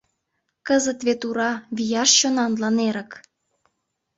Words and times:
Кызыт 0.67 0.99
вет 1.07 1.21
ура, 1.27 1.51
вияш 1.77 2.09
чонанлан 2.19 2.75
эрык! 2.87 3.11